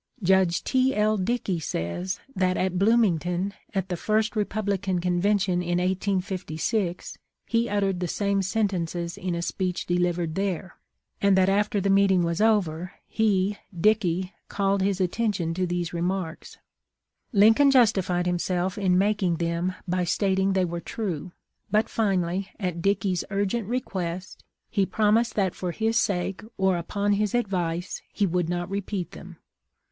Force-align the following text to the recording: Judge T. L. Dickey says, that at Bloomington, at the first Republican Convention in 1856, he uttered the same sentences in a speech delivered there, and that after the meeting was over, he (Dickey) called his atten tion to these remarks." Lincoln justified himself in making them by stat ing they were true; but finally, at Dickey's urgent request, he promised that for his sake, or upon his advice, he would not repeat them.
Judge 0.23 0.63
T. 0.63 0.95
L. 0.95 1.15
Dickey 1.15 1.59
says, 1.59 2.19
that 2.35 2.57
at 2.57 2.79
Bloomington, 2.79 3.53
at 3.75 3.89
the 3.89 3.95
first 3.95 4.35
Republican 4.35 4.99
Convention 4.99 5.61
in 5.61 5.77
1856, 5.77 7.19
he 7.45 7.69
uttered 7.69 7.99
the 7.99 8.07
same 8.07 8.41
sentences 8.41 9.15
in 9.15 9.35
a 9.35 9.43
speech 9.43 9.85
delivered 9.85 10.33
there, 10.33 10.75
and 11.21 11.37
that 11.37 11.49
after 11.49 11.79
the 11.79 11.91
meeting 11.91 12.23
was 12.23 12.41
over, 12.41 12.93
he 13.05 13.59
(Dickey) 13.79 14.33
called 14.49 14.81
his 14.81 14.99
atten 14.99 15.33
tion 15.33 15.53
to 15.53 15.67
these 15.67 15.93
remarks." 15.93 16.57
Lincoln 17.31 17.69
justified 17.69 18.25
himself 18.25 18.79
in 18.79 18.97
making 18.97 19.35
them 19.35 19.75
by 19.87 20.03
stat 20.03 20.39
ing 20.39 20.53
they 20.53 20.65
were 20.65 20.81
true; 20.81 21.31
but 21.69 21.87
finally, 21.87 22.49
at 22.59 22.81
Dickey's 22.81 23.23
urgent 23.29 23.67
request, 23.67 24.43
he 24.67 24.83
promised 24.83 25.35
that 25.35 25.53
for 25.53 25.71
his 25.71 25.95
sake, 26.01 26.41
or 26.57 26.75
upon 26.75 27.13
his 27.13 27.35
advice, 27.35 28.01
he 28.11 28.25
would 28.25 28.49
not 28.49 28.67
repeat 28.67 29.11
them. 29.11 29.37